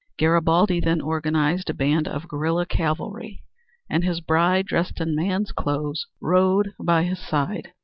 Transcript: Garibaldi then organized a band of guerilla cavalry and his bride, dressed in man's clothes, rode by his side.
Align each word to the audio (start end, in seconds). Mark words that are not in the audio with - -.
Garibaldi 0.17 0.79
then 0.79 0.99
organized 0.99 1.69
a 1.69 1.75
band 1.75 2.07
of 2.07 2.27
guerilla 2.27 2.65
cavalry 2.65 3.43
and 3.87 4.03
his 4.03 4.19
bride, 4.19 4.65
dressed 4.65 4.99
in 4.99 5.15
man's 5.15 5.51
clothes, 5.51 6.07
rode 6.19 6.73
by 6.79 7.03
his 7.03 7.19
side. 7.19 7.71